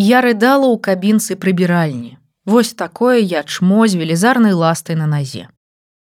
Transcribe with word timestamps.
Я 0.00 0.22
рыдала 0.24 0.64
ў 0.64 0.80
кабінцы 0.80 1.36
прыбіральні. 1.36 2.16
Вось 2.48 2.72
такое 2.72 3.20
я 3.20 3.42
чмо 3.44 3.84
з 3.84 4.00
велізарнай 4.00 4.56
ластай 4.56 4.96
на 4.96 5.04
назе. 5.04 5.52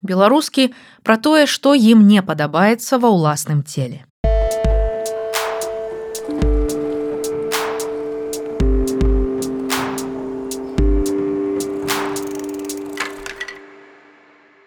Беларускі 0.06 0.70
пра 1.02 1.18
тое, 1.18 1.50
што 1.50 1.74
ім 1.74 2.06
не 2.06 2.22
падабаецца 2.22 3.02
ва 3.02 3.10
ўласным 3.10 3.66
целе. 3.66 4.06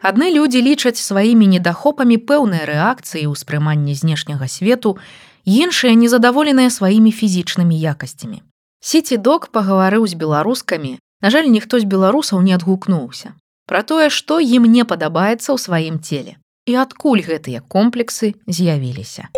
Адны 0.03 0.35
людзі 0.35 0.59
лічаць 0.59 0.99
сваімі 0.99 1.47
недахопамі 1.55 2.19
пэўныя 2.19 2.67
рэакцыі 2.67 3.31
ўспрыманні 3.31 3.95
знешняга 3.95 4.51
свету, 4.51 4.99
іншыя 5.47 5.95
незадаволеныя 5.95 6.67
сваімі 6.67 7.15
фізічнымі 7.15 7.79
якасцямі. 7.79 8.43
Сіці 8.81 9.17
док 9.17 9.49
пагаварыў 9.53 10.07
з 10.07 10.15
беларускамі, 10.15 10.99
На 11.23 11.29
жаль, 11.29 11.53
ніхто 11.53 11.77
з 11.77 11.85
беларусаў 11.85 12.41
не 12.41 12.57
адгукнуўся. 12.57 13.37
Пра 13.69 13.83
тое, 13.85 14.09
што 14.09 14.41
ім 14.41 14.65
не 14.65 14.89
падабаецца 14.89 15.53
ў 15.53 15.59
сваім 15.61 16.01
целе. 16.01 16.41
І 16.65 16.81
адкуль 16.81 17.21
гэтыя 17.21 17.61
комплексы 17.61 18.33
з'явіліся. 18.49 19.29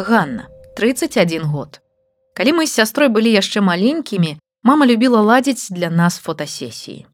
Ганна, 0.00 0.48
31 0.80 1.44
год. 1.44 1.84
Калі 2.32 2.56
мы 2.56 2.64
з 2.64 2.72
сястрой 2.80 3.12
былі 3.12 3.36
яшчэ 3.36 3.60
маленькімі, 3.60 4.40
мама 4.64 4.88
любіла 4.88 5.20
ладзіць 5.20 5.68
для 5.68 5.92
нас 5.92 6.16
фотасесіі 6.16 7.04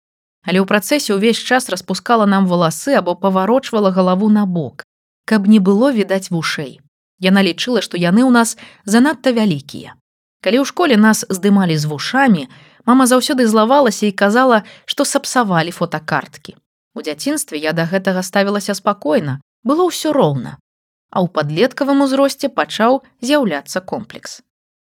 але 0.48 0.64
ў 0.64 0.66
працэсе 0.68 1.12
ўвесь 1.12 1.40
час 1.44 1.68
распускала 1.68 2.24
нам 2.24 2.48
валасы 2.48 2.96
або 2.96 3.12
паварочвала 3.12 3.92
галаву 3.92 4.32
на 4.32 4.48
бок, 4.48 4.80
каб 5.28 5.44
не 5.44 5.60
было 5.60 5.92
відаць 5.92 6.32
вушэй. 6.32 6.80
Яна 7.20 7.44
лічыла, 7.44 7.84
што 7.84 8.00
яны 8.00 8.24
ў 8.24 8.32
нас 8.32 8.56
занадта 8.88 9.36
вялікія. 9.36 9.92
Калі 10.40 10.62
ў 10.62 10.64
школе 10.70 10.94
нас 10.94 11.26
здымалі 11.26 11.74
з 11.74 11.90
вушамі, 11.90 12.46
мама 12.86 13.10
заўсёды 13.10 13.46
злавалася 13.50 14.06
і 14.06 14.14
казала, 14.14 14.62
што 14.86 15.04
сапсавалі 15.04 15.74
фотокарткі. 15.74 16.54
У 16.94 17.02
дзяцінстве 17.02 17.58
я 17.58 17.72
да 17.74 17.86
гэтага 17.90 18.22
ставілася 18.22 18.74
спакойна, 18.74 19.40
было 19.66 19.90
ўсё 19.90 20.14
роўна. 20.14 20.58
А 21.10 21.22
ў 21.22 21.26
падлеткавым 21.34 22.06
узросце 22.06 22.48
пачаў 22.48 23.02
з'яўляцца 23.22 23.82
комплекс. 23.82 24.42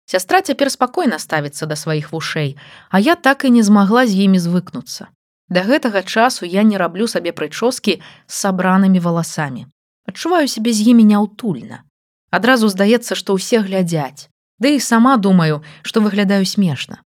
Сястра 0.06 0.42
цяпер 0.42 0.72
спакойна 0.72 1.20
ставіцца 1.20 1.66
да 1.66 1.76
сваіх 1.76 2.12
вушэй, 2.12 2.56
а 2.89 3.00
я 3.00 3.16
так 3.16 3.44
і 3.44 3.52
не 3.56 3.64
змагла 3.64 4.08
з 4.08 4.28
імі 4.28 4.39
звыкнуцца. 4.39 5.08
Да 5.50 5.64
гэтага 5.67 6.04
часу 6.04 6.45
я 6.45 6.64
не 6.64 6.78
раблю 6.78 7.08
сабе 7.08 7.32
прычоскі 7.32 8.00
з 8.00 8.34
сабранымі 8.34 9.00
валасамі. 9.00 9.67
Адчуваю 10.08 10.48
сябе 10.48 10.72
з 10.73 10.88
імі 10.92 11.04
няўтульна. 11.04 11.84
Адразу 12.32 12.67
здаецца, 12.67 13.16
што 13.16 13.36
ўсе 13.39 13.60
глядзяць. 13.64 14.33
Ды 14.64 14.75
і 14.75 14.80
сама 14.80 15.17
думаю, 15.17 15.59
што 15.83 16.00
выглядаю 16.00 16.45
смешна. 16.47 17.03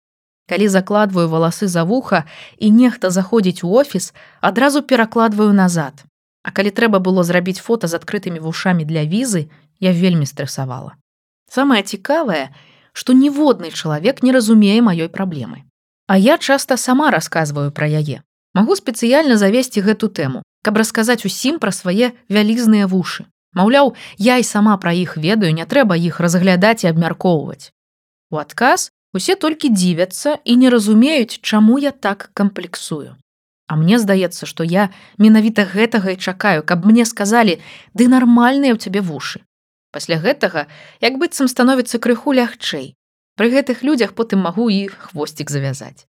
Калі 0.52 0.68
закладваю 0.68 1.30
валасы 1.32 1.72
за 1.72 1.88
вуха 1.88 2.26
і 2.60 2.68
нехта 2.72 3.10
заходзіць 3.10 3.64
у 3.64 3.72
офіс, 3.72 4.12
адразу 4.42 4.82
перакладваю 4.84 5.54
назад. 5.56 6.04
А 6.44 6.52
калі 6.52 6.76
трэба 6.76 7.00
было 7.00 7.24
зрабіць 7.24 7.64
фота 7.64 7.88
з 7.88 7.96
адкрытымі 7.96 8.44
вушамі 8.44 8.84
для 8.84 9.08
візы, 9.08 9.48
я 9.80 9.96
вельмі 9.96 10.28
стрэсавала. 10.28 11.00
Самае 11.48 11.82
цікавае, 11.84 12.52
што 12.92 13.16
ніводны 13.16 13.72
чалавек 13.72 14.20
не 14.20 14.36
разумее 14.36 14.84
маёй 14.84 15.08
праблемы. 15.08 15.64
А 16.12 16.18
я 16.20 16.38
часта 16.38 16.76
сама 16.78 17.08
расказваю 17.10 17.72
пра 17.72 17.88
яе. 17.88 18.20
Магу 18.54 18.76
спецыяльна 18.76 19.40
завесці 19.40 19.80
гэту 19.80 20.12
тэму, 20.12 20.44
каб 20.62 20.78
расказаць 20.84 21.24
усім 21.24 21.64
пра 21.64 21.72
свае 21.72 22.12
вялізныя 22.28 22.86
вушы. 22.86 23.26
Маўляў, 23.56 23.96
я 24.20 24.38
і 24.38 24.44
сама 24.44 24.76
пра 24.78 24.92
іх 24.92 25.16
ведаю, 25.18 25.56
не 25.56 25.66
трэба 25.66 25.96
іх 25.96 26.20
разглядаць 26.20 26.84
і 26.84 26.92
абмяркоўваць. 26.92 27.72
У 28.32 28.38
адказ 28.38 28.92
усе 29.16 29.36
толькі 29.40 29.72
дзівяцца 29.72 30.36
і 30.44 30.56
не 30.60 30.70
разумеюць, 30.70 31.40
чаму 31.40 31.80
я 31.80 31.92
так 31.92 32.30
камплексую. 32.34 33.16
А 33.68 33.76
мне 33.80 33.98
здаецца, 33.98 34.46
што 34.46 34.68
я 34.68 34.92
менавіта 35.18 35.66
гэтага 35.66 36.14
і 36.14 36.22
чакаю, 36.22 36.62
каб 36.68 36.86
мне 36.86 37.06
сказалі: 37.06 37.58
ды 37.96 38.12
нармальныя 38.12 38.76
ў 38.76 38.78
цябе 38.78 39.02
вушы. 39.02 39.42
Пасля 39.96 40.20
гэтага, 40.20 40.68
як 41.02 41.18
быццам 41.18 41.48
становіцца 41.48 41.98
крыху 42.04 42.36
лягчэй. 42.36 42.94
Пры 43.40 43.48
гэтых 43.56 43.82
людзях 43.88 44.14
потым 44.20 44.44
магу 44.44 44.68
і 44.70 44.92
хвосцік 44.92 45.50
завязаць. 45.50 46.06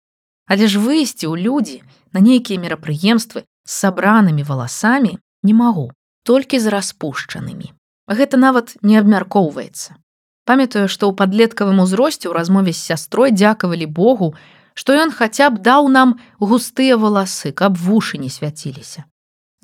Але 0.48 0.66
ж 0.68 0.80
выйсці 0.80 1.28
ў 1.28 1.36
людзі 1.44 1.84
на 2.16 2.24
нейкія 2.24 2.56
мерапрыемствы 2.60 3.44
з 3.44 3.72
сабранымі 3.72 4.42
валасамі 4.44 5.20
не 5.44 5.54
магу, 5.54 5.92
толькі 6.24 6.58
з 6.58 6.72
распушчанымі. 6.74 7.72
Гэта 8.08 8.40
нават 8.40 8.74
не 8.82 8.96
абмяркоўваецца. 9.00 9.96
Памятаю, 10.44 10.88
што 10.88 11.08
ў 11.08 11.16
падлеткавым 11.20 11.80
узросце 11.84 12.28
ў 12.28 12.36
размове 12.36 12.72
з 12.72 12.80
сястрой 12.80 13.32
дзякавалі 13.32 13.86
Богу, 13.86 14.34
што 14.74 14.96
ён 14.96 15.14
хаця 15.14 15.48
б 15.52 15.62
даў 15.62 15.88
нам 15.88 16.16
густыя 16.40 16.98
валасы, 17.00 17.52
каб 17.52 17.78
вушы 17.78 18.18
не 18.18 18.28
свяціліся. 18.28 19.04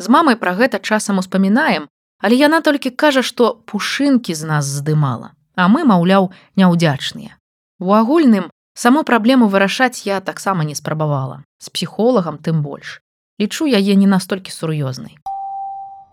З 0.01 0.07
мамай 0.09 0.39
пра 0.41 0.55
гэта 0.57 0.81
часам 0.81 1.21
успамінаем, 1.21 1.91
але 2.23 2.39
яна 2.39 2.61
толькі 2.61 2.95
кажа, 2.95 3.21
што 3.27 3.61
пушынкі 3.69 4.33
з 4.33 4.49
нас 4.49 4.65
здымала, 4.65 5.37
а 5.57 5.69
мы, 5.69 5.85
маўляў, 5.85 6.33
няўдзячныя. 6.57 7.37
У 7.81 7.93
агульным 7.93 8.49
Саму 8.81 9.03
праблему 9.05 9.49
вырашаць 9.49 10.07
я 10.07 10.21
таксама 10.21 10.65
не 10.65 10.75
спрабавала. 10.75 11.43
З 11.59 11.69
псіхолагам 11.69 12.39
тым 12.39 12.63
больш. 12.63 13.01
Лічу 13.41 13.67
яе 13.67 13.95
не 13.95 14.07
настолькі 14.07 14.55
сур'ёзнай. 14.55 15.19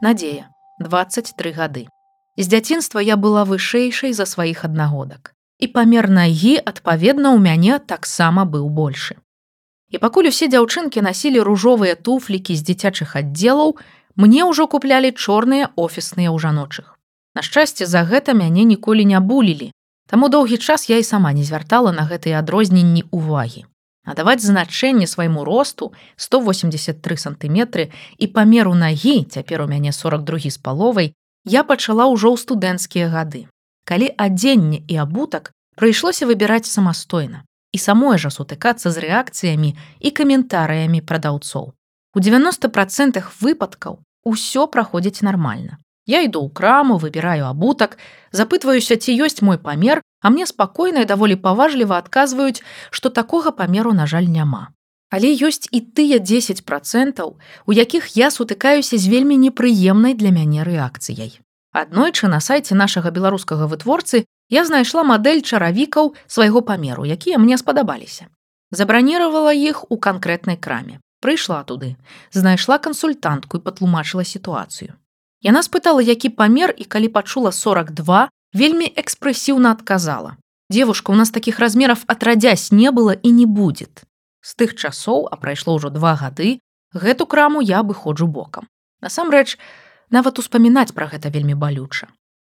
Надзея, 0.02 0.50
23 0.80 1.52
гады. 1.52 1.88
З 2.38 2.46
дзяцінства 2.48 3.00
я 3.02 3.16
была 3.18 3.46
вышэйшай 3.50 4.14
за 4.14 4.26
сваіх 4.26 4.66
аднагодак. 4.66 5.34
І 5.60 5.68
памер 5.68 6.10
нагі, 6.10 6.58
адпаведна, 6.62 7.32
у 7.34 7.40
мяне 7.42 7.80
таксама 7.80 8.46
быў 8.46 8.70
большы. 8.70 9.18
І 9.90 9.98
пакуль 9.98 10.30
усе 10.30 10.48
дзяўчынкі 10.48 11.02
насілі 11.02 11.42
ружовыя 11.42 11.96
туфлікі 11.96 12.54
з 12.56 12.62
дзіцячых 12.70 13.16
аддзелаў, 13.16 13.78
мне 14.16 14.46
ўжо 14.46 14.68
куплялі 14.68 15.12
чорныя 15.18 15.74
офісныя 15.76 16.30
ў 16.30 16.38
жаночых. 16.38 16.94
На 17.34 17.42
шчасце, 17.42 17.90
за 17.90 18.06
гэта 18.06 18.38
мяне 18.38 18.70
ніколі 18.70 19.06
не 19.06 19.20
булілі, 19.20 19.72
Таму 20.08 20.30
доўгі 20.30 20.58
час 20.58 20.90
я 20.90 20.98
і 20.98 21.04
сама 21.04 21.34
не 21.36 21.44
звяртала 21.44 21.92
на 21.92 22.08
гэтыя 22.08 22.40
адрозненні 22.40 23.04
ўвагі. 23.12 23.68
А 24.08 24.16
даваць 24.16 24.40
значэнне 24.40 25.04
свайму 25.04 25.44
росту 25.44 25.92
183 26.16 27.18
сантыметры 27.20 27.92
і 28.16 28.26
памеру 28.32 28.72
нагі, 28.72 29.28
цяпер 29.28 29.62
у 29.62 29.68
мяне 29.68 29.92
42 29.92 30.48
з 30.48 30.58
паловай, 30.58 31.12
я 31.44 31.68
пачала 31.68 32.08
ўжо 32.08 32.32
ў 32.32 32.40
студэнцкія 32.40 33.12
гады. 33.12 33.52
Калі 33.84 34.08
адзенне 34.16 34.80
і 34.88 35.04
абутак 35.04 35.52
прыйшлося 35.76 36.24
выбіраць 36.24 36.72
самастойна 36.72 37.44
і 37.76 37.78
самой 37.84 38.16
жа 38.16 38.32
сутыкацца 38.32 38.96
з 38.96 39.04
рэакцыямі 39.04 39.76
і 39.76 40.10
каментарыямі 40.16 41.04
прадаўцоў. 41.04 41.76
У 42.16 42.20
90 42.24 42.72
процентах 42.72 43.36
выпадкаў 43.44 44.00
усё 44.24 44.72
праходзіць 44.72 45.22
нармальна. 45.22 45.84
Я 46.08 46.24
іду 46.24 46.48
ў 46.48 46.50
краму, 46.56 46.96
выбіраю 46.96 47.52
абутак, 47.52 48.00
запытваюся, 48.32 48.96
ці 48.96 49.12
ёсць 49.20 49.44
мой 49.44 49.60
памер, 49.60 50.00
а 50.22 50.30
мне 50.30 50.46
спакойна 50.46 51.02
і 51.02 51.10
даволі 51.10 51.36
паважліва 51.36 51.98
адказваюць, 51.98 52.64
што 52.90 53.10
такога 53.10 53.52
памеру, 53.52 53.94
на 53.94 54.08
жаль, 54.08 54.28
няма. 54.28 54.74
Але 55.10 55.32
ёсць 55.32 55.72
і 55.72 55.80
тыя 55.96 56.20
10 56.20 56.66
процентаў, 56.66 57.40
у 57.66 57.72
якіх 57.74 58.18
я 58.18 58.28
сутыкаюся 58.28 58.98
з 58.98 59.08
вельмі 59.08 59.38
непрыемнай 59.38 60.14
для 60.14 60.32
мяне 60.36 60.68
рэакцыяй. 60.68 61.40
Аднойчы 61.72 62.28
на 62.28 62.40
сайце 62.40 62.76
нашага 62.76 63.12
беларускага 63.12 63.68
вытворцы 63.72 64.26
я 64.50 64.66
знайшла 64.66 65.04
мадэль 65.04 65.42
чаравікаў 65.42 66.16
свайго 66.28 66.62
памеру, 66.62 67.06
якія 67.06 67.38
мне 67.38 67.58
спадабаліся. 67.58 68.28
Забраніравала 68.72 69.54
іх 69.54 69.86
у 69.92 69.98
канкрэтнай 69.98 70.58
краме. 70.58 71.00
Прыйшла 71.22 71.64
туды, 71.64 71.96
знайшла 72.32 72.78
кансультантку 72.78 73.58
і 73.58 73.64
патлумачыла 73.64 74.24
сітуацыю. 74.28 74.94
Яна 75.42 75.62
спытала, 75.64 76.02
які 76.02 76.30
памер 76.30 76.74
і 76.78 76.84
калі 76.84 77.08
пачула 77.08 77.52
42, 77.52 78.30
вельмі 78.54 78.88
экспрэсіўна 78.96 79.72
адказала. 79.72 80.38
Девушка, 80.70 81.12
у 81.12 81.16
нас 81.16 81.32
таких 81.32 81.60
размеров 81.60 82.04
атрадзясь 82.08 82.72
не 82.72 82.92
было 82.92 83.12
і 83.12 83.32
не 83.32 83.46
будет. 83.46 84.04
З 84.42 84.56
тых 84.56 84.76
часоў, 84.76 85.28
а 85.32 85.36
прайшло 85.36 85.76
ўжо 85.76 85.90
два 85.90 86.16
гады, 86.16 86.60
гэту 86.94 87.26
краму 87.26 87.62
я 87.62 87.84
выходжу 87.84 88.28
бокам. 88.28 88.68
Насамрэч, 89.02 89.58
нават 90.10 90.40
успамінаць 90.40 90.92
пра 90.92 91.08
гэта 91.08 91.30
вельмі 91.30 91.56
балюча. 91.56 92.08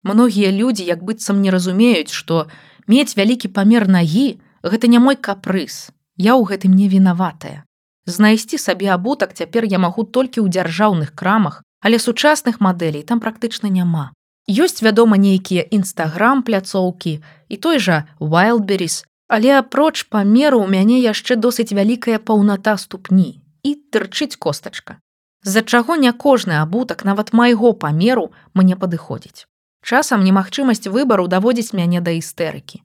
Многія 0.04 0.52
людзі 0.52 0.86
як 0.86 1.04
быццам 1.04 1.42
не 1.42 1.52
разумеюць, 1.52 2.12
што 2.12 2.48
мець 2.88 3.18
вялікі 3.18 3.50
памер 3.50 3.88
нагі 3.88 4.40
гэта 4.64 4.88
не 4.88 5.00
мой 5.00 5.16
капрыз. 5.16 5.92
Я 6.16 6.36
ў 6.36 6.48
гэтым 6.48 6.74
не 6.74 6.88
вінаватая. 6.88 7.64
Знайсці 8.06 8.58
сабе 8.58 8.90
абутак 8.90 9.34
цяпер 9.34 9.66
я 9.66 9.80
магу 9.80 10.04
толькі 10.04 10.42
ў 10.42 10.50
дзяржаўных 10.50 11.14
крамах, 11.14 11.64
але 11.82 12.00
сучасных 12.00 12.60
мадэлей 12.60 13.04
там 13.04 13.20
практычна 13.20 13.68
няма. 13.70 14.12
Ёсць, 14.48 14.82
вядома, 14.82 15.18
нейкія 15.18 15.68
нстаграм 15.72 16.42
пляцоўкі 16.44 17.20
і 17.50 17.56
той 17.58 17.80
жа 17.80 18.08
wildберрис, 18.20 19.04
але 19.28 19.54
апроч 19.60 20.10
памеру 20.10 20.64
ў 20.64 20.68
мяне 20.74 20.98
яшчэ 21.04 21.38
досыць 21.38 21.74
вялікая 21.76 22.18
паўната 22.18 22.78
ступні 22.82 23.44
і 23.64 23.76
тырчыць 23.94 24.40
костачка. 24.40 24.98
З-за 25.44 25.62
чаго 25.62 25.96
не 25.96 26.12
кожны 26.12 26.58
абутак 26.60 27.06
нават 27.06 27.32
майго 27.34 27.74
памеру 27.74 28.32
мне 28.54 28.76
падыходзіць. 28.76 29.46
Часам 29.86 30.24
немагчымасць 30.24 30.90
выбару 30.92 31.28
даводзіць 31.32 31.74
мяне 31.78 32.02
да 32.02 32.12
істэрыкі. 32.12 32.82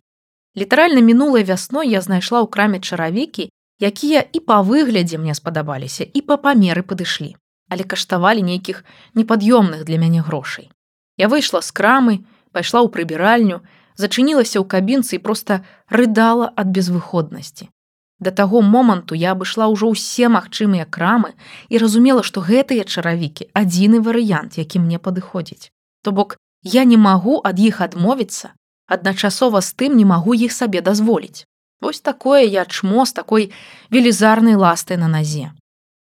Літаральна 0.55 1.01
мінулай 1.01 1.43
вясной 1.43 1.91
я 1.91 2.01
знайшла 2.01 2.45
ў 2.45 2.47
краме 2.47 2.79
чаравікі, 2.79 3.51
якія 3.81 4.23
і 4.23 4.39
па 4.39 4.61
выглядзе 4.63 5.19
мне 5.19 5.35
спадабаліся 5.35 6.07
і 6.07 6.21
па 6.23 6.37
памеры 6.39 6.87
падышлі, 6.87 7.35
але 7.73 7.83
каштавалі 7.83 8.47
нейкіх 8.47 8.85
непад'ёмных 9.19 9.83
для 9.89 9.99
мяне 9.99 10.23
грошай. 10.23 10.71
Я 11.17 11.29
выйшла 11.29 11.63
з 11.63 11.71
крамы, 11.71 12.25
пайшла 12.53 12.83
ў 12.83 12.91
прыбіральню, 12.91 13.63
зачынілася 13.95 14.59
ў 14.59 14.67
кабінцы 14.67 15.17
і 15.19 15.23
проста 15.23 15.63
рыдала 15.89 16.51
ад 16.57 16.75
безвыходнасці. 16.75 17.71
Да 18.19 18.31
таго 18.31 18.63
моманту 18.63 19.15
я 19.15 19.35
абышла 19.35 19.67
ўжо 19.71 19.91
ўсе 19.95 20.31
магчымыя 20.31 20.87
крамы 20.87 21.35
і 21.69 21.79
разумела, 21.83 22.23
што 22.23 22.41
гэтыя 22.41 22.87
чаравікі 22.87 23.51
адзіны 23.53 24.01
варыянт, 24.01 24.59
які 24.59 24.79
мне 24.79 24.99
падыходзіць. 24.99 25.71
То 26.03 26.13
бок 26.13 26.39
я 26.63 26.85
не 26.85 26.97
магу 26.97 27.41
ад 27.45 27.59
іх 27.59 27.83
адмовіцца, 27.85 28.55
адначасова 28.87 29.61
з 29.61 29.75
тым 29.75 29.99
не 29.99 30.07
магу 30.07 30.35
іх 30.35 30.53
сабе 30.53 30.81
дазволіць. 30.81 31.45
Вось 31.81 32.01
такое 32.01 32.43
я 32.47 32.65
чмо 32.65 33.05
з 33.07 33.13
такой 33.13 33.53
велізарнай 33.91 34.55
ластай 34.55 34.97
на 34.97 35.09
назе. 35.09 35.53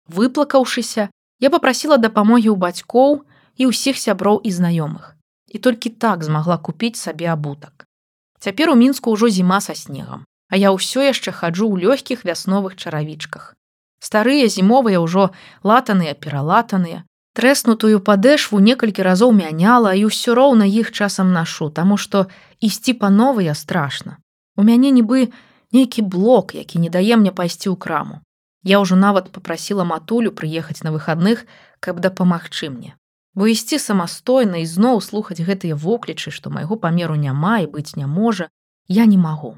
Выплакаўшыся, 0.09 1.09
я 1.39 1.49
попрасіла 1.49 1.97
дапамогі 1.97 2.49
ў 2.49 2.57
бацькоў 2.57 3.21
і 3.59 3.69
ўсіх 3.69 3.99
сяброў 3.99 4.39
і 4.47 4.51
знаёмых. 4.55 5.19
І 5.51 5.59
толькі 5.59 5.91
так 5.91 6.23
змагла 6.23 6.57
купіць 6.57 6.95
сабе 6.95 7.27
абутак. 7.27 7.85
Цяпер 8.39 8.71
у 8.71 8.75
мінску 8.79 9.11
ўжо 9.11 9.27
зіма 9.27 9.59
са 9.59 9.75
снегам, 9.75 10.23
а 10.47 10.55
я 10.55 10.71
ўсё 10.71 11.03
яшчэ 11.03 11.35
хаджу 11.35 11.67
ў 11.67 11.83
лёгкіх 11.83 12.23
вясновых 12.23 12.79
чаравічках. 12.79 13.59
Старыя 13.99 14.47
зімовыя 14.47 15.03
ўжо 15.03 15.35
латаныя 15.67 16.15
пералатаныя, 16.15 17.03
Трэснутую 17.39 18.01
падэшву 18.03 18.59
некалькі 18.59 19.05
разоў 19.05 19.31
мяняла 19.31 19.93
і 19.95 20.09
ўсё 20.09 20.33
роўна 20.35 20.65
іх 20.67 20.91
часам 20.91 21.31
нашу, 21.31 21.69
таму 21.69 21.95
што 21.95 22.25
ісці 22.59 22.97
па 22.99 23.07
новыя 23.13 23.53
страшна. 23.55 24.17
У 24.59 24.65
мяне 24.67 24.91
нібы 24.91 25.31
нейкі 25.71 26.03
блок, 26.03 26.51
які 26.51 26.83
не 26.83 26.91
дае 26.91 27.15
мне 27.15 27.31
пайсці 27.31 27.71
ў 27.71 27.79
краму. 27.79 28.19
Я 28.67 28.83
ўжо 28.83 28.99
нават 28.99 29.31
попрасіла 29.31 29.87
матулю 29.87 30.35
прыехаць 30.35 30.83
на 30.83 30.91
выхадных, 30.91 31.47
каб 31.79 32.03
дапамагчы 32.03 32.67
мне. 32.67 32.98
Бо 33.39 33.47
ісці 33.47 33.77
самастойна 33.79 34.59
і 34.59 34.65
зноў 34.67 34.97
слухаць 34.99 35.39
гэтыя 35.39 35.75
воклічы, 35.79 36.27
што 36.27 36.51
майго 36.51 36.75
памеру 36.75 37.15
няма 37.15 37.63
і 37.63 37.69
быць 37.71 37.95
не 37.95 38.03
можа, 38.03 38.49
я 38.91 39.05
не 39.07 39.15
магу. 39.15 39.51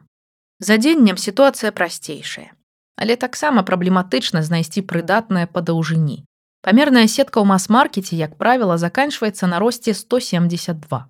За 0.62 0.78
дзеннем 0.78 1.18
сітуацыя 1.18 1.72
прасцейшая. 1.74 2.54
Але 3.01 3.16
таксама 3.18 3.63
праблематычна 3.66 4.44
знайсці 4.45 4.86
прыдатнае 4.86 5.48
па 5.50 5.66
даўжыні. 5.66 6.22
Памерная 6.62 7.07
сетка 7.10 7.42
ў 7.42 7.50
мас-маркеце, 7.50 8.13
як 8.22 8.38
правіла, 8.38 8.78
заканчваецца 8.78 9.50
на 9.50 9.57
росце 9.57 9.98
172. 9.98 11.01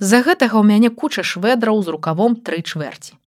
З-за 0.00 0.22
гэтага 0.24 0.56
ў 0.56 0.64
мяне 0.64 0.88
куча 0.88 1.20
шведраў 1.20 1.84
з 1.84 1.92
рукавом 1.92 2.40
тры 2.40 2.64
чвэрці. 2.64 3.20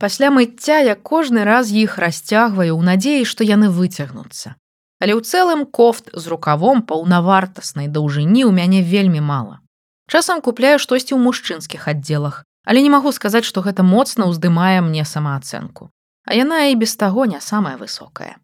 Пасля 0.00 0.32
мыцця 0.32 0.80
я 0.80 0.96
кожны 0.96 1.44
раз 1.44 1.68
іх 1.68 2.00
расцягваю 2.00 2.80
ў 2.80 2.80
надзеі, 2.80 3.28
што 3.28 3.44
яны 3.44 3.68
выцягнуцца. 3.68 4.56
Але 5.02 5.18
ў 5.18 5.26
цэлым 5.26 5.66
кофт 5.66 6.14
з 6.14 6.30
рукавом 6.30 6.86
паўнавартаснай 6.86 7.90
даўжыні 7.90 8.46
ў 8.46 8.54
мяне 8.54 8.86
вельмі 8.86 9.18
мала. 9.18 9.58
Часам 10.06 10.38
купляю 10.46 10.78
штосьці 10.78 11.18
ў 11.18 11.20
мужчынскіх 11.26 11.90
аддзелах, 11.90 12.46
але 12.62 12.86
не 12.86 12.90
магу 12.94 13.10
сказаць, 13.10 13.42
што 13.42 13.66
гэта 13.66 13.82
моцна 13.82 14.30
ўздымае 14.30 14.78
мне 14.86 15.02
самаацэнку. 15.02 15.90
А 16.22 16.38
яна 16.38 16.70
і 16.70 16.78
без 16.78 16.94
таго 16.94 17.26
не 17.26 17.42
самая 17.42 17.74
высокая. 17.82 18.38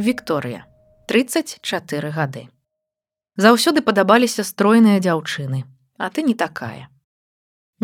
Вікторыя 0.00 0.64
34 1.12 2.12
гады. 2.16 2.48
Заўсёды 3.36 3.84
падабаліся 3.84 4.48
стройныя 4.48 4.96
дзяўчыны, 5.04 5.68
а 6.00 6.08
ты 6.08 6.24
не 6.24 6.32
такая. 6.32 6.88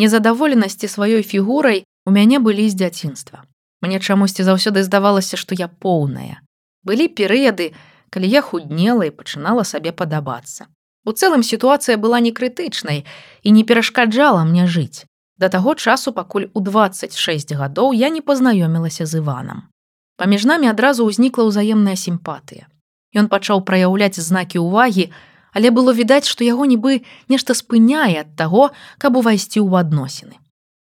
Незадаволенасці 0.00 0.88
сваёй 0.88 1.20
фігурай 1.20 1.84
у 2.08 2.10
мяне 2.16 2.40
былі 2.40 2.64
з 2.72 2.80
дзяцінства. 2.80 3.44
Мне 3.84 4.00
чамусьці 4.00 4.48
заўсёды 4.48 4.80
здавалася, 4.80 5.36
што 5.36 5.52
я 5.52 5.68
поўная. 5.68 6.40
Былі 6.82 7.06
перыяды, 7.08 7.72
калі 8.10 8.28
я 8.28 8.42
худнела 8.42 9.06
і 9.06 9.14
пачынала 9.14 9.62
сабе 9.64 9.92
падабацца. 9.92 10.66
У 11.06 11.10
цэлым 11.10 11.42
сітуацыя 11.42 11.98
была 11.98 12.20
не 12.20 12.30
крытычнай 12.30 13.02
і 13.42 13.48
не 13.50 13.64
перашкаджала 13.64 14.44
мне 14.44 14.66
жыць. 14.66 15.06
Да 15.38 15.48
таго 15.48 15.74
часу, 15.74 16.12
пакуль 16.12 16.46
у 16.54 16.60
26 16.60 17.54
гадоў 17.58 17.90
я 17.98 18.08
не 18.08 18.20
пазнаёмілася 18.20 19.06
з 19.06 19.18
Іванам. 19.18 19.66
Паміж 20.14 20.44
намі 20.46 20.70
адразу 20.70 21.02
ўзнікла 21.08 21.50
ўзаемная 21.50 21.98
сімпатыя. 21.98 22.70
Ён 23.18 23.26
пачаў 23.26 23.66
праяўляць 23.66 24.22
знакі 24.22 24.62
ўвагі, 24.62 25.10
але 25.50 25.74
было 25.74 25.90
відаць, 25.90 26.30
што 26.30 26.46
яго 26.46 26.62
нібы 26.70 27.02
нешта 27.26 27.58
спыняе 27.58 28.22
ад 28.22 28.36
таго, 28.38 28.70
каб 29.02 29.18
увайсці 29.18 29.58
ў 29.58 29.82
адносіны. 29.82 30.38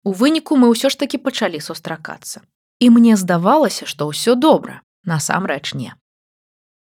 У 0.06 0.14
выніку 0.14 0.54
мы 0.54 0.70
ўсё 0.70 0.86
ж 0.86 1.00
такі 1.02 1.18
пачалі 1.18 1.58
сустракацца. 1.58 2.46
І 2.78 2.94
мне 2.94 3.16
здавалася, 3.16 3.90
што 3.90 4.06
ўсё 4.06 4.38
добра, 4.38 4.83
насамрэч 5.04 5.74
не. 5.74 5.94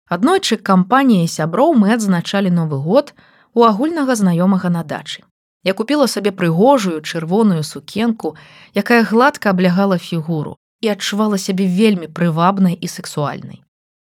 Аднойчы 0.07 0.55
кампаніяй 0.57 1.27
сяброў 1.27 1.73
мы 1.75 1.91
адзначалі 1.95 2.51
новы 2.57 2.79
год 2.79 3.11
у 3.53 3.65
агульнага 3.67 4.15
знаёмага 4.15 4.69
на 4.71 4.83
дачы. 4.83 5.23
Я 5.67 5.73
купіла 5.73 6.07
сабе 6.07 6.31
прыгожую 6.31 7.01
чырвоную 7.01 7.63
сукенку, 7.63 8.37
якая 8.73 9.03
гладка 9.03 9.49
аблягала 9.49 9.97
фігуру 9.97 10.55
і 10.79 10.93
адчувала 10.93 11.37
сябе 11.37 11.67
вельмі 11.67 12.07
прывабнай 12.07 12.77
і 12.79 12.87
сексуальнай. 12.87 13.63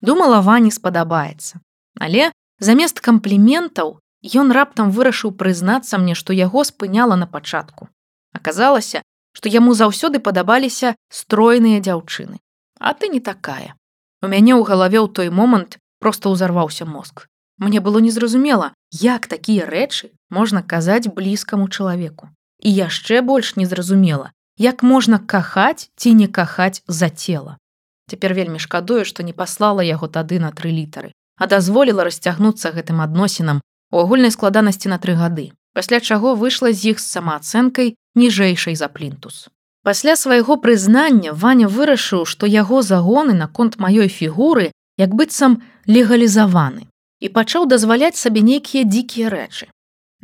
Думала 0.01 0.41
вані 0.41 0.75
спадабаецца. 0.75 1.63
Але 2.01 2.33
замест 2.59 2.99
кампліментаў 2.99 4.03
ён 4.43 4.51
раптам 4.51 4.91
вырашыў 4.91 5.37
прызнацца 5.39 6.03
мне 6.03 6.19
што 6.19 6.35
яго 6.35 6.65
спыняла 6.65 7.15
на 7.15 7.31
пачатку. 7.31 7.89
Аказалася 8.33 9.07
што 9.35 9.49
яму 9.49 9.79
заўсёды 9.79 10.19
падабаліся 10.19 10.95
стройныя 11.09 11.79
дзяўчыны. 11.79 12.43
А 12.81 12.95
ты 12.95 13.09
не 13.09 13.21
такая 13.21 13.79
у 14.25 14.29
мяне 14.33 14.57
ў 14.57 14.65
галаве 14.65 14.99
ў 15.05 15.09
той 15.13 15.29
момант 15.31 15.79
просто 16.01 16.33
ўзарваўся 16.33 16.89
мозг. 16.89 17.29
Мне 17.59 17.81
было 17.81 18.03
незразумела 18.03 18.73
як 18.91 19.29
такія 19.31 19.69
рэчы 19.69 20.11
можна 20.31 20.63
казаць 20.63 21.13
блізкаму 21.13 21.69
чалавеку 21.69 22.33
і 22.59 22.73
яшчэ 22.73 23.21
больш 23.23 23.55
незразумела 23.61 24.33
як 24.59 24.83
можна 24.83 25.19
кахаць 25.19 25.91
ці 25.97 26.15
не 26.19 26.27
кахаць 26.27 26.83
за 26.89 27.11
цела 27.11 27.59
Цяпер 28.11 28.35
вельмі 28.35 28.59
шкадую, 28.61 29.05
што 29.09 29.23
не 29.23 29.33
паслала 29.33 29.81
яго 29.81 30.09
тады 30.13 30.39
на 30.41 30.53
тры 30.53 30.69
літары, 30.71 31.13
а 31.41 31.49
дазволіла 31.49 32.05
расцягнуцца 32.05 32.73
гэтым 32.77 33.01
адносінам 33.01 33.63
у 33.91 34.03
агульнай 34.03 34.35
складанасці 34.35 34.93
на 34.93 34.99
тры 35.01 35.17
гады, 35.17 35.53
пасля 35.73 36.01
чаго 36.01 36.35
выйшла 36.37 36.73
з 36.73 36.93
іх 36.93 37.01
з 37.01 37.07
самаацэнкай 37.17 37.95
ніжэйшай 38.15 38.77
за 38.77 38.89
плінтус. 38.93 39.49
Пасля 39.85 40.17
свайго 40.17 40.57
прызнання 40.57 41.37
Ваня 41.37 41.69
вырашыў, 41.69 42.25
што 42.25 42.49
яго 42.49 42.81
загоны 42.81 43.37
наконт 43.37 43.77
маёй 43.77 44.09
фігуры 44.09 44.73
як 44.97 45.13
быццам 45.13 45.61
легалізаваны 45.85 46.89
і 47.21 47.29
пачаў 47.29 47.69
дазваляць 47.69 48.17
сабе 48.17 48.41
нейкія 48.41 48.89
дзікія 48.89 49.29
рэчы. 49.29 49.69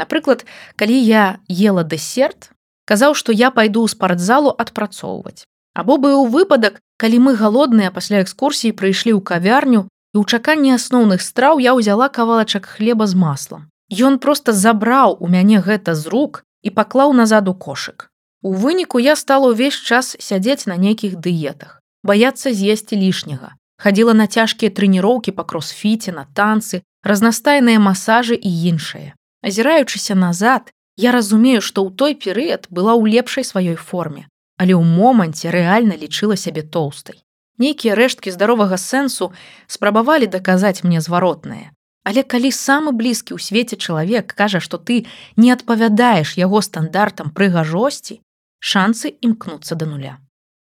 Напрыклад, 0.00 0.48
калі 0.80 0.96
я 0.96 1.44
ела 1.48 1.84
дэсерт, 1.84 2.50
казаў, 2.88 3.12
што 3.12 3.36
я 3.36 3.52
пайду 3.52 3.84
ў 3.84 3.92
спартзалу 3.92 4.56
адпрацоўваць. 4.64 5.44
Або 5.76 5.96
быў 6.00 6.24
выпадак, 6.32 6.80
калі 6.96 7.20
мы 7.28 7.36
галодныя 7.36 7.92
пасля 7.92 8.24
экскурсіі 8.24 8.72
прыйшлі 8.72 9.12
ў 9.16 9.20
кавярню 9.20 9.86
і 9.86 10.16
ў 10.20 10.24
чаканні 10.24 10.72
асноўных 10.76 11.20
страў 11.20 11.60
я 11.60 11.76
ўзяла 11.76 12.08
кавалачак 12.08 12.64
хлеба 12.64 13.04
з 13.06 13.14
маслам. 13.14 13.68
Ён 13.92 14.16
проста 14.24 14.56
забраў 14.56 15.20
у 15.20 15.28
мяне 15.28 15.60
гэта 15.60 15.94
з 15.94 16.08
рук 16.08 16.44
і 16.64 16.72
паклаў 16.72 17.12
назад 17.12 17.48
у 17.48 17.54
кошык. 17.54 18.09
У 18.42 18.54
выніку 18.56 18.98
я 18.98 19.16
стала 19.20 19.52
ўвесь 19.52 19.76
час 19.76 20.16
сядзець 20.16 20.64
на 20.64 20.80
нейкіх 20.80 21.20
дыетах, 21.20 21.84
баяцца 22.00 22.52
з'есці 22.56 22.96
лішняга. 22.96 23.52
Хадзіла 23.76 24.16
на 24.16 24.24
цяжкія 24.24 24.72
трэніроўкі 24.72 25.36
па 25.36 25.44
кросфіце, 25.44 26.12
на 26.12 26.24
танцы, 26.32 26.80
разнастайныя 27.04 27.76
масажы 27.76 28.40
і 28.40 28.50
іншае. 28.72 29.12
Азіраючыся 29.44 30.16
назад, 30.16 30.72
я 30.96 31.12
разумею, 31.12 31.60
што 31.60 31.84
ў 31.84 31.92
той 31.92 32.16
перыяд 32.16 32.64
была 32.72 32.96
ў 32.96 33.12
лепшай 33.12 33.44
сваёй 33.44 33.76
форме, 33.76 34.24
але 34.56 34.72
ў 34.72 34.84
моманце 34.88 35.52
рэальна 35.52 36.00
лічыла 36.00 36.36
сябе 36.36 36.64
тоўстай. 36.64 37.20
Нейкія 37.60 37.92
рэшткі 37.92 38.32
здаровага 38.32 38.80
сэнсу 38.80 39.32
спрабавалі 39.68 40.24
даказаць 40.24 40.80
мне 40.80 41.04
зваротнае. 41.04 41.76
Але 42.08 42.24
калі 42.24 42.48
самы 42.48 42.96
блізкі 42.96 43.36
ў 43.36 43.40
свеце 43.44 43.76
чалавек 43.76 44.32
кажа, 44.32 44.64
што 44.64 44.80
ты 44.80 45.04
не 45.36 45.52
адпавядаеш 45.52 46.40
яго 46.40 46.64
стандартам 46.64 47.28
прыгажосці, 47.36 48.24
шансы 48.60 49.10
імкнуцца 49.20 49.74
да 49.74 49.88
нуля. 49.88 50.14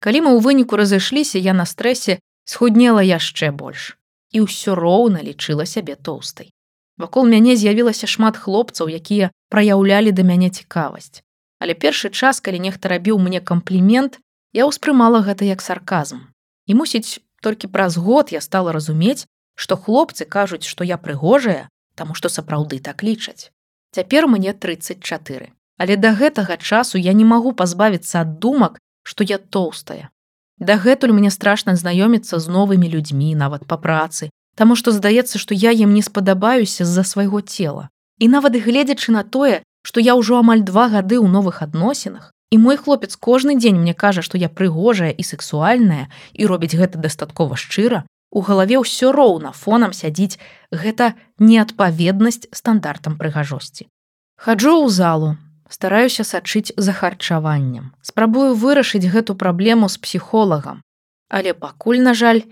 Калі 0.03 0.27
мы 0.27 0.31
ў 0.35 0.41
выніку 0.43 0.79
разышліся, 0.79 1.39
я 1.39 1.53
на 1.53 1.67
стрэсе 1.67 2.19
схуднела 2.45 3.03
яшчэ 3.03 3.51
больш. 3.51 3.99
І 4.33 4.47
ўсё 4.47 4.75
роўна 4.75 5.23
лічыла 5.23 5.67
сябе 5.67 5.95
тоўстай. 5.95 6.51
Вакол 6.97 7.27
мяне 7.27 7.55
з'явілася 7.57 8.07
шмат 8.07 8.39
хлопцаў, 8.39 8.89
якія 8.89 9.31
праяўлялі 9.51 10.11
да 10.11 10.23
мяне 10.23 10.51
цікавасць. 10.51 11.23
Але 11.63 11.75
першы 11.75 12.11
час 12.11 12.41
калі 12.41 12.59
нехта 12.59 12.91
рабіў 12.91 13.19
мне 13.23 13.41
камплімент 13.41 14.19
я 14.53 14.67
ўспрымала 14.67 15.23
гэта 15.23 15.47
як 15.47 15.63
сарказм. 15.63 16.27
І 16.67 16.75
мусіць 16.75 17.23
толькі 17.43 17.71
праз 17.71 17.97
год 17.97 18.33
я 18.35 18.41
стала 18.41 18.73
разумець 18.73 19.27
што 19.55 19.77
хлопцы 19.77 20.25
кажуць 20.25 20.67
што 20.67 20.85
я 20.85 20.99
прыгожая 20.99 21.69
таму 21.95 22.15
што 22.19 22.29
сапраўды 22.29 22.81
так 22.81 23.03
лічаць. 23.03 23.53
Цяпер 23.93 24.27
мне 24.27 24.53
34 24.53 25.53
Але 25.79 25.97
да 25.97 26.13
гэтага 26.13 26.57
часу 26.57 26.99
я 26.99 27.13
не 27.13 27.25
магу 27.25 27.53
пазбавіцца 27.53 28.27
ад 28.27 28.39
думак, 28.39 28.79
што 29.03 29.25
я 29.25 29.39
тоўстая. 29.39 30.11
Дагэтуль 30.59 31.13
мне 31.13 31.31
страшна 31.31 31.75
знаёміцца 31.77 32.39
з 32.39 32.47
новымі 32.47 32.89
людзьмі, 32.89 33.35
нават 33.35 33.67
па 33.67 33.77
працы, 33.77 34.31
Таму 34.55 34.77
што 34.77 34.93
здаецца, 34.93 35.39
што 35.41 35.57
я 35.57 35.73
ім 35.73 35.95
не 35.97 36.03
спадабаюся 36.03 36.85
з-за 36.85 37.05
свайго 37.09 37.41
цела. 37.41 37.89
І 38.21 38.29
нават 38.29 38.57
гледзячы 38.57 39.13
на 39.13 39.25
тое, 39.25 39.63
што 39.83 40.01
я 40.01 40.15
ўжо 40.15 40.39
амаль 40.45 40.61
два 40.61 40.89
гады 40.93 41.17
ў 41.17 41.27
новых 41.27 41.65
адносінах, 41.65 42.31
і 42.53 42.61
мой 42.61 42.77
хлопец 42.77 43.17
кожны 43.17 43.57
дзень 43.57 43.81
мне 43.81 43.95
кажа, 43.95 44.21
што 44.21 44.37
я 44.37 44.53
прыгожая 44.53 45.11
і 45.11 45.25
сексуальная 45.25 46.13
і 46.37 46.47
робіць 46.47 46.77
гэта 46.77 47.01
дастаткова 47.01 47.57
шчыра, 47.57 48.05
у 48.33 48.45
галаве 48.45 48.77
ўсё 48.85 49.13
роўна 49.17 49.57
фонам 49.57 49.97
сядзіць 49.97 50.37
гэта 50.69 51.17
неадпаведнасць 51.41 52.53
стандартам 52.53 53.17
прыгажосці. 53.17 53.89
Хаджу 54.37 54.85
ў 54.85 54.89
залу, 54.93 55.41
стараюся 55.73 56.25
сачыць 56.29 56.77
за 56.77 56.93
харчаваннем. 56.93 57.91
Спрабую 58.05 58.53
вырашыць 58.55 59.09
гэту 59.09 59.35
праблему 59.35 59.89
з 59.89 59.97
псіхолагам, 59.97 60.85
але 61.33 61.57
пакуль, 61.57 62.05
на 62.05 62.13
жаль, 62.13 62.45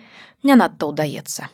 не 0.43 0.57
надта 0.57 0.89
ўдаецца. 0.89 1.53